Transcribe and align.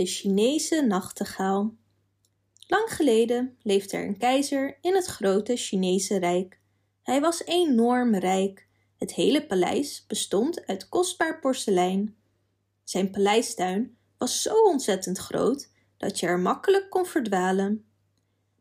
De 0.00 0.06
Chinese 0.06 0.82
nachtegaal. 0.82 1.74
Lang 2.66 2.92
geleden 2.92 3.56
leefde 3.62 3.96
er 3.96 4.06
een 4.06 4.18
keizer 4.18 4.78
in 4.80 4.94
het 4.94 5.06
grote 5.06 5.56
Chinese 5.56 6.18
rijk. 6.18 6.60
Hij 7.02 7.20
was 7.20 7.44
enorm 7.44 8.14
rijk. 8.14 8.68
Het 8.96 9.14
hele 9.14 9.46
paleis 9.46 10.04
bestond 10.06 10.66
uit 10.66 10.88
kostbaar 10.88 11.40
porselein. 11.40 12.16
Zijn 12.84 13.10
paleistuin 13.10 13.96
was 14.18 14.42
zo 14.42 14.62
ontzettend 14.62 15.18
groot 15.18 15.70
dat 15.96 16.20
je 16.20 16.26
er 16.26 16.38
makkelijk 16.38 16.90
kon 16.90 17.06
verdwalen. 17.06 17.84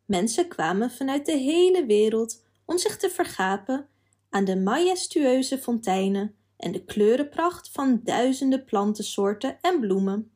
Mensen 0.05 0.47
kwamen 0.47 0.91
vanuit 0.91 1.25
de 1.25 1.37
hele 1.37 1.85
wereld 1.85 2.43
om 2.65 2.77
zich 2.77 2.97
te 2.97 3.09
vergapen 3.09 3.87
aan 4.29 4.45
de 4.45 4.57
majestueuze 4.57 5.57
fonteinen 5.57 6.35
en 6.57 6.71
de 6.71 6.85
kleurenpracht 6.85 7.69
van 7.71 8.01
duizenden 8.03 8.65
plantensoorten 8.65 9.57
en 9.61 9.79
bloemen. 9.79 10.31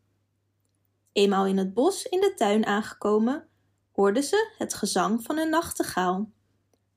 Eenmaal 1.13 1.45
in 1.45 1.57
het 1.57 1.73
bos 1.73 2.03
in 2.03 2.19
de 2.19 2.33
tuin 2.35 2.65
aangekomen, 2.65 3.47
hoorden 3.91 4.23
ze 4.23 4.53
het 4.57 4.73
gezang 4.73 5.23
van 5.23 5.37
een 5.37 5.49
nachtegaal. 5.49 6.31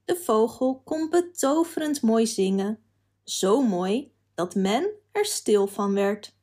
De 0.04 0.16
vogel 0.16 0.80
kon 0.84 1.10
betoverend 1.10 2.02
mooi 2.02 2.26
zingen, 2.26 2.82
zo 3.24 3.62
mooi 3.62 4.12
dat 4.34 4.54
men 4.54 4.90
er 5.12 5.24
stil 5.24 5.66
van 5.66 5.94
werd. 5.94 6.36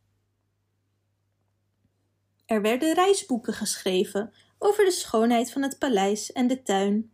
Er 2.45 2.62
werden 2.62 2.94
reisboeken 2.94 3.54
geschreven 3.54 4.34
over 4.58 4.86
de 4.86 4.92
schoonheid 4.92 5.52
van 5.52 5.62
het 5.62 5.80
paleis 5.80 6.31
en 6.31 6.48
de 6.48 6.64
tuin. 6.64 7.12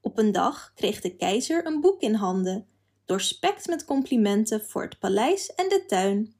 Op 0.00 0.18
een 0.18 0.32
dag 0.32 0.72
kreeg 0.74 1.00
de 1.00 1.16
keizer 1.16 1.66
een 1.66 1.80
boek 1.80 2.00
in 2.00 2.14
handen, 2.14 2.66
doorspekt 3.04 3.66
met 3.66 3.84
complimenten 3.84 4.64
voor 4.64 4.82
het 4.82 4.98
paleis 4.98 5.54
en 5.54 5.68
de 5.68 5.84
tuin. 5.86 6.34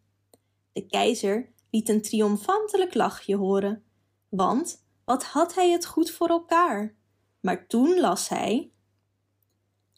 De 0.72 0.86
keizer 0.86 1.52
liet 1.74 1.88
een 1.88 2.02
triomfantelijk 2.02 2.94
lachje 2.94 3.36
horen, 3.36 3.84
want 4.28 4.84
wat 5.04 5.24
had 5.24 5.54
hij 5.54 5.70
het 5.70 5.86
goed 5.86 6.10
voor 6.10 6.28
elkaar. 6.28 6.94
Maar 7.40 7.66
toen 7.66 8.00
las 8.00 8.28
hij 8.28 8.72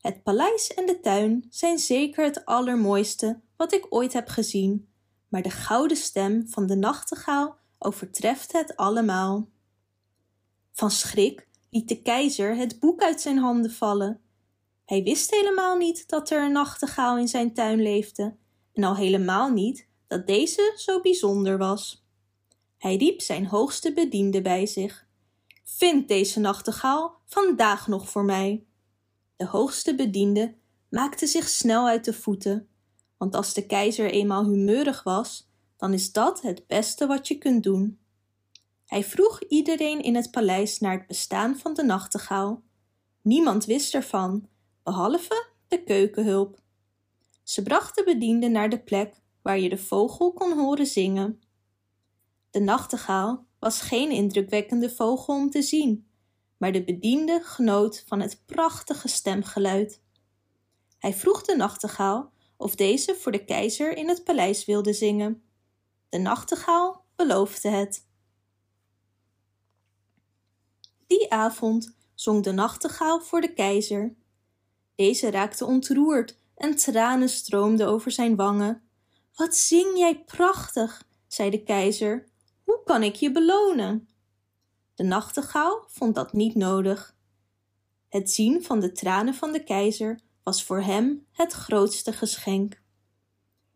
Het 0.00 0.22
paleis 0.22 0.74
en 0.74 0.86
de 0.86 1.00
tuin 1.00 1.46
zijn 1.50 1.78
zeker 1.78 2.24
het 2.24 2.44
allermooiste 2.44 3.40
wat 3.56 3.72
ik 3.72 3.86
ooit 3.88 4.12
heb 4.12 4.28
gezien, 4.28 4.88
maar 5.28 5.42
de 5.42 5.50
gouden 5.50 5.96
stem 5.96 6.48
van 6.48 6.66
de 6.66 6.76
nachtegaal 6.76 7.58
overtreft 7.78 8.52
het 8.52 8.76
allemaal. 8.76 9.48
Van 10.72 10.90
schrik 10.90 11.48
liet 11.70 11.88
de 11.88 12.02
keizer 12.02 12.56
het 12.56 12.80
boek 12.80 13.02
uit 13.02 13.20
zijn 13.20 13.38
handen 13.38 13.72
vallen. 13.72 14.20
Hij 14.84 15.02
wist 15.02 15.30
helemaal 15.30 15.76
niet 15.76 16.08
dat 16.08 16.30
er 16.30 16.42
een 16.42 16.52
nachtegaal 16.52 17.18
in 17.18 17.28
zijn 17.28 17.54
tuin 17.54 17.82
leefde 17.82 18.36
en 18.72 18.84
al 18.84 18.96
helemaal 18.96 19.52
niet 19.52 19.85
dat 20.06 20.26
deze 20.26 20.72
zo 20.76 21.00
bijzonder 21.00 21.58
was. 21.58 22.06
Hij 22.78 22.96
riep 22.96 23.20
zijn 23.20 23.46
hoogste 23.46 23.92
bediende 23.92 24.42
bij 24.42 24.66
zich. 24.66 25.06
Vind 25.64 26.08
deze 26.08 26.40
nachtegaal 26.40 27.20
vandaag 27.24 27.88
nog 27.88 28.08
voor 28.08 28.24
mij. 28.24 28.66
De 29.36 29.46
hoogste 29.46 29.94
bediende 29.94 30.54
maakte 30.88 31.26
zich 31.26 31.48
snel 31.48 31.86
uit 31.86 32.04
de 32.04 32.12
voeten, 32.12 32.68
want 33.16 33.34
als 33.34 33.54
de 33.54 33.66
keizer 33.66 34.10
eenmaal 34.10 34.44
humeurig 34.44 35.02
was, 35.02 35.50
dan 35.76 35.92
is 35.92 36.12
dat 36.12 36.42
het 36.42 36.66
beste 36.66 37.06
wat 37.06 37.28
je 37.28 37.38
kunt 37.38 37.62
doen. 37.62 37.98
Hij 38.86 39.04
vroeg 39.04 39.42
iedereen 39.42 40.02
in 40.02 40.14
het 40.14 40.30
paleis 40.30 40.78
naar 40.78 40.98
het 40.98 41.06
bestaan 41.06 41.56
van 41.56 41.74
de 41.74 41.82
nachtegaal. 41.82 42.62
Niemand 43.22 43.64
wist 43.64 43.94
ervan, 43.94 44.48
behalve 44.82 45.46
de 45.68 45.82
keukenhulp. 45.82 46.60
Ze 47.42 47.62
bracht 47.62 47.96
de 47.96 48.04
bediende 48.04 48.48
naar 48.48 48.68
de 48.68 48.78
plek 48.78 49.22
waar 49.46 49.58
je 49.58 49.68
de 49.68 49.78
vogel 49.78 50.32
kon 50.32 50.58
horen 50.58 50.86
zingen. 50.86 51.40
De 52.50 52.60
nachtegaal 52.60 53.46
was 53.58 53.80
geen 53.80 54.10
indrukwekkende 54.10 54.90
vogel 54.90 55.34
om 55.34 55.50
te 55.50 55.62
zien, 55.62 56.08
maar 56.56 56.72
de 56.72 56.84
bediende 56.84 57.40
genoot 57.42 58.04
van 58.06 58.20
het 58.20 58.42
prachtige 58.46 59.08
stemgeluid. 59.08 60.02
Hij 60.98 61.14
vroeg 61.14 61.42
de 61.42 61.56
nachtegaal 61.56 62.32
of 62.56 62.74
deze 62.74 63.14
voor 63.14 63.32
de 63.32 63.44
keizer 63.44 63.96
in 63.96 64.08
het 64.08 64.24
paleis 64.24 64.64
wilde 64.64 64.92
zingen. 64.92 65.42
De 66.08 66.18
nachtegaal 66.18 67.04
beloofde 67.16 67.68
het. 67.68 68.06
Die 71.06 71.32
avond 71.32 71.96
zong 72.14 72.42
de 72.42 72.52
nachtegaal 72.52 73.20
voor 73.20 73.40
de 73.40 73.52
keizer. 73.52 74.16
Deze 74.94 75.30
raakte 75.30 75.64
ontroerd 75.64 76.38
en 76.54 76.76
tranen 76.76 77.28
stroomden 77.28 77.88
over 77.88 78.10
zijn 78.10 78.36
wangen. 78.36 78.85
Wat 79.36 79.56
zing 79.56 79.98
jij 79.98 80.24
prachtig, 80.24 81.04
zei 81.26 81.50
de 81.50 81.62
keizer. 81.62 82.28
Hoe 82.64 82.82
kan 82.84 83.02
ik 83.02 83.14
je 83.14 83.32
belonen? 83.32 84.08
De 84.94 85.02
nachtegaal 85.02 85.84
vond 85.86 86.14
dat 86.14 86.32
niet 86.32 86.54
nodig. 86.54 87.16
Het 88.08 88.30
zien 88.30 88.64
van 88.64 88.80
de 88.80 88.92
tranen 88.92 89.34
van 89.34 89.52
de 89.52 89.64
keizer 89.64 90.20
was 90.42 90.64
voor 90.64 90.80
hem 90.80 91.26
het 91.32 91.52
grootste 91.52 92.12
geschenk. 92.12 92.82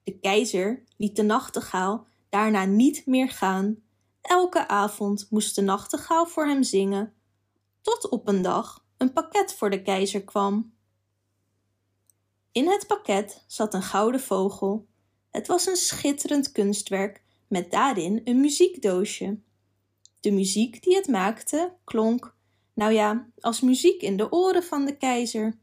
De 0.03 0.19
keizer 0.19 0.84
liet 0.97 1.16
de 1.16 1.22
nachtegaal 1.22 2.06
daarna 2.28 2.65
niet 2.65 3.06
meer 3.06 3.28
gaan. 3.28 3.77
Elke 4.21 4.69
avond 4.69 5.27
moest 5.31 5.54
de 5.54 5.62
nachtegaal 5.62 6.27
voor 6.27 6.47
hem 6.47 6.62
zingen, 6.62 7.15
tot 7.81 8.09
op 8.09 8.28
een 8.28 8.42
dag 8.42 8.84
een 8.97 9.12
pakket 9.12 9.54
voor 9.54 9.71
de 9.71 9.82
keizer 9.82 10.25
kwam. 10.25 10.75
In 12.53 12.69
het 12.69 12.87
pakket 12.87 13.44
zat 13.47 13.75
een 13.75 13.82
gouden 13.82 14.21
vogel. 14.21 14.88
Het 15.30 15.46
was 15.46 15.66
een 15.66 15.76
schitterend 15.76 16.52
kunstwerk 16.52 17.22
met 17.48 17.70
daarin 17.70 18.20
een 18.24 18.41
muziekdoosje. 18.41 19.38
De 20.20 20.30
muziek 20.30 20.82
die 20.82 20.96
het 20.96 21.08
maakte 21.08 21.74
klonk, 21.84 22.34
nou 22.74 22.92
ja, 22.92 23.26
als 23.41 23.60
muziek 23.60 24.02
in 24.02 24.16
de 24.16 24.32
oren 24.32 24.62
van 24.62 24.84
de 24.84 24.96
keizer. 24.96 25.58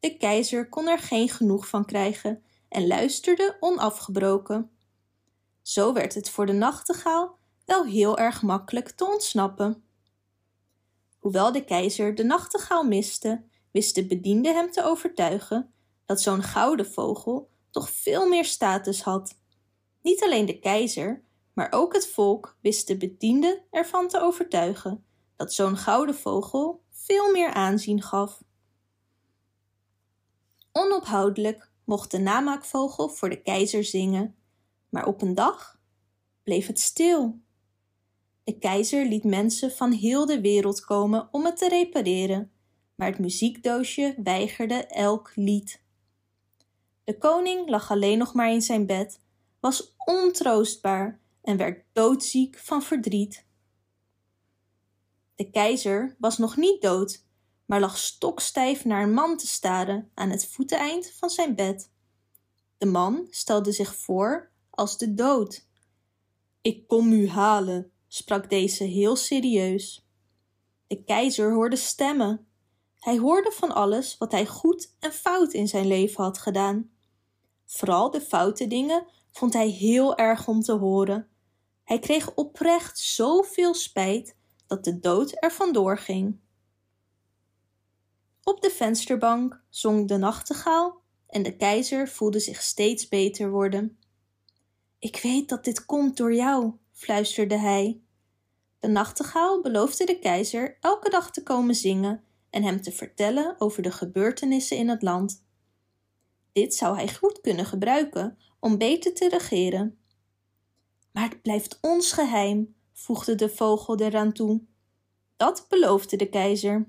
De 0.00 0.16
keizer 0.16 0.68
kon 0.68 0.88
er 0.88 0.98
geen 0.98 1.28
genoeg 1.28 1.68
van 1.68 1.84
krijgen 1.84 2.42
en 2.68 2.86
luisterde 2.86 3.56
onafgebroken. 3.60 4.70
Zo 5.62 5.92
werd 5.92 6.14
het 6.14 6.30
voor 6.30 6.46
de 6.46 6.52
nachtegaal 6.52 7.38
wel 7.64 7.84
heel 7.84 8.18
erg 8.18 8.42
makkelijk 8.42 8.90
te 8.90 9.06
ontsnappen. 9.06 9.84
Hoewel 11.18 11.52
de 11.52 11.64
keizer 11.64 12.14
de 12.14 12.24
nachtegaal 12.24 12.84
miste, 12.84 13.44
wist 13.70 13.94
de 13.94 14.06
bediende 14.06 14.52
hem 14.52 14.70
te 14.70 14.84
overtuigen 14.84 15.72
dat 16.06 16.20
zo'n 16.20 16.42
gouden 16.42 16.86
vogel 16.86 17.49
toch 17.70 17.90
veel 17.90 18.28
meer 18.28 18.44
status 18.44 19.02
had. 19.02 19.38
Niet 20.02 20.22
alleen 20.22 20.46
de 20.46 20.58
keizer, 20.58 21.24
maar 21.52 21.72
ook 21.72 21.92
het 21.92 22.06
volk 22.06 22.56
wist 22.60 22.86
de 22.86 22.96
bediende 22.96 23.64
ervan 23.70 24.08
te 24.08 24.20
overtuigen 24.20 25.04
dat 25.36 25.52
zo'n 25.52 25.76
gouden 25.76 26.14
vogel 26.14 26.82
veel 26.90 27.32
meer 27.32 27.52
aanzien 27.52 28.02
gaf. 28.02 28.42
Onophoudelijk 30.72 31.72
mocht 31.84 32.10
de 32.10 32.18
namaakvogel 32.18 33.08
voor 33.08 33.28
de 33.28 33.42
keizer 33.42 33.84
zingen 33.84 34.34
maar 34.90 35.06
op 35.06 35.22
een 35.22 35.34
dag 35.34 35.80
bleef 36.42 36.66
het 36.66 36.80
stil. 36.80 37.40
De 38.44 38.58
keizer 38.58 39.06
liet 39.06 39.24
mensen 39.24 39.70
van 39.70 39.92
heel 39.92 40.26
de 40.26 40.40
wereld 40.40 40.84
komen 40.84 41.28
om 41.32 41.44
het 41.44 41.56
te 41.56 41.68
repareren, 41.68 42.52
maar 42.94 43.08
het 43.08 43.18
muziekdoosje 43.18 44.14
weigerde 44.22 44.86
elk 44.86 45.32
lied. 45.34 45.82
De 47.10 47.18
koning 47.18 47.68
lag 47.68 47.90
alleen 47.90 48.18
nog 48.18 48.34
maar 48.34 48.50
in 48.50 48.62
zijn 48.62 48.86
bed, 48.86 49.20
was 49.60 49.94
ontroostbaar 49.96 51.20
en 51.42 51.56
werd 51.56 51.84
doodziek 51.92 52.58
van 52.58 52.82
verdriet. 52.82 53.46
De 55.34 55.50
keizer 55.50 56.16
was 56.18 56.38
nog 56.38 56.56
niet 56.56 56.82
dood, 56.82 57.24
maar 57.66 57.80
lag 57.80 57.98
stokstijf 57.98 58.84
naar 58.84 59.02
een 59.02 59.12
man 59.12 59.36
te 59.36 59.46
staren 59.46 60.10
aan 60.14 60.30
het 60.30 60.46
voeteneind 60.46 61.10
van 61.10 61.30
zijn 61.30 61.54
bed. 61.54 61.90
De 62.78 62.86
man 62.86 63.26
stelde 63.30 63.72
zich 63.72 63.96
voor 63.96 64.50
als 64.70 64.98
de 64.98 65.14
dood. 65.14 65.66
Ik 66.62 66.86
kom 66.86 67.12
u 67.12 67.28
halen, 67.28 67.92
sprak 68.08 68.50
deze 68.50 68.84
heel 68.84 69.16
serieus. 69.16 70.06
De 70.86 71.04
keizer 71.04 71.52
hoorde 71.52 71.76
stemmen. 71.76 72.46
Hij 72.98 73.18
hoorde 73.18 73.50
van 73.50 73.74
alles 73.74 74.18
wat 74.18 74.32
hij 74.32 74.46
goed 74.46 74.94
en 74.98 75.12
fout 75.12 75.52
in 75.52 75.68
zijn 75.68 75.86
leven 75.86 76.24
had 76.24 76.38
gedaan. 76.38 76.90
Vooral 77.72 78.10
de 78.10 78.20
foute 78.20 78.66
dingen 78.66 79.06
vond 79.32 79.52
hij 79.52 79.68
heel 79.68 80.16
erg 80.16 80.48
om 80.48 80.60
te 80.60 80.72
horen. 80.72 81.28
Hij 81.84 81.98
kreeg 81.98 82.34
oprecht 82.34 82.98
zoveel 82.98 83.74
spijt 83.74 84.36
dat 84.66 84.84
de 84.84 84.98
dood 84.98 85.32
er 85.34 85.52
vandoor 85.52 85.98
ging. 85.98 86.38
Op 88.42 88.60
de 88.60 88.70
vensterbank 88.70 89.62
zong 89.68 90.08
de 90.08 90.16
nachtegaal 90.16 91.00
en 91.26 91.42
de 91.42 91.56
keizer 91.56 92.08
voelde 92.08 92.40
zich 92.40 92.62
steeds 92.62 93.08
beter 93.08 93.50
worden. 93.50 93.98
Ik 94.98 95.20
weet 95.22 95.48
dat 95.48 95.64
dit 95.64 95.84
komt 95.84 96.16
door 96.16 96.34
jou, 96.34 96.72
fluisterde 96.92 97.58
hij. 97.58 98.00
De 98.78 98.88
nachtegaal 98.88 99.60
beloofde 99.60 100.04
de 100.04 100.18
keizer 100.18 100.76
elke 100.80 101.10
dag 101.10 101.30
te 101.30 101.42
komen 101.42 101.74
zingen 101.74 102.24
en 102.50 102.62
hem 102.62 102.82
te 102.82 102.92
vertellen 102.92 103.54
over 103.58 103.82
de 103.82 103.92
gebeurtenissen 103.92 104.76
in 104.76 104.88
het 104.88 105.02
land. 105.02 105.48
Dit 106.52 106.74
zou 106.74 106.96
hij 106.96 107.14
goed 107.14 107.40
kunnen 107.40 107.64
gebruiken 107.64 108.38
om 108.60 108.78
beter 108.78 109.14
te 109.14 109.28
regeren. 109.28 109.98
Maar 111.12 111.28
het 111.28 111.42
blijft 111.42 111.78
ons 111.80 112.12
geheim, 112.12 112.74
voegde 112.92 113.34
de 113.34 113.48
vogel 113.48 114.00
eraan 114.00 114.32
toe. 114.32 114.62
Dat 115.36 115.66
beloofde 115.68 116.16
de 116.16 116.28
keizer. 116.28 116.86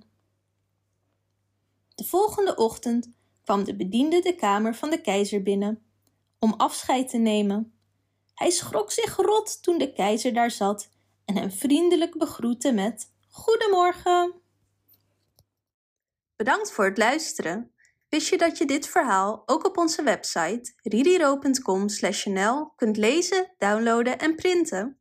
De 1.96 2.04
volgende 2.04 2.56
ochtend 2.56 3.10
kwam 3.44 3.64
de 3.64 3.76
bediende 3.76 4.20
de 4.20 4.36
kamer 4.36 4.76
van 4.76 4.90
de 4.90 5.02
keizer 5.02 5.44
binnen 5.44 5.84
om 6.40 6.54
afscheid 6.58 7.10
te 7.10 7.18
nemen. 7.18 7.74
Hij 8.34 8.50
schrok 8.50 8.92
zich 8.92 9.16
rot 9.16 9.64
toen 9.64 9.78
de 9.78 9.94
keizer 9.94 10.34
daar 10.34 10.52
zat 10.52 10.90
en 11.26 11.38
hem 11.38 11.52
vriendelijk 11.52 12.18
begroette 12.18 12.72
met 12.72 13.12
Goedemorgen. 13.30 14.34
Bedankt 16.36 16.72
voor 16.72 16.86
het 16.86 16.98
luisteren. 16.98 17.72
Wist 18.12 18.28
je 18.28 18.38
dat 18.38 18.58
je 18.58 18.66
dit 18.66 18.88
verhaal 18.88 19.44
ook 19.46 19.66
op 19.66 19.78
onze 19.78 20.04
website 20.04 20.74
ririro.com/nl 20.84 22.74
kunt 22.76 22.98
lezen, 22.98 23.54
downloaden 23.58 24.20
en 24.20 24.36
printen? 24.36 25.01